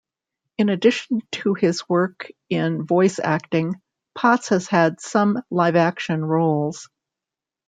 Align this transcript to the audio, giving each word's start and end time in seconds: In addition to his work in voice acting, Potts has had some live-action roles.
In 0.57 0.69
addition 0.69 1.21
to 1.33 1.53
his 1.53 1.87
work 1.87 2.31
in 2.49 2.87
voice 2.87 3.19
acting, 3.19 3.75
Potts 4.15 4.49
has 4.49 4.65
had 4.67 4.99
some 4.99 5.43
live-action 5.51 6.25
roles. 6.25 6.89